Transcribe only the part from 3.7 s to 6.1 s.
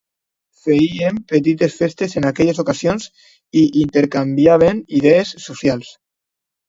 intercanviàvem idees socials.